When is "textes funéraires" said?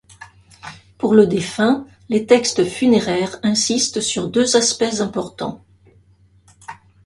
2.25-3.37